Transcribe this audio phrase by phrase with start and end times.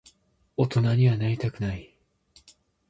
[0.57, 1.95] 大人にはなりたくない。